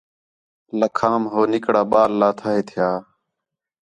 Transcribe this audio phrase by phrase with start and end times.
[0.79, 2.89] لکھام ہو نِکڑا ٻال لاتھا ہِے تھیا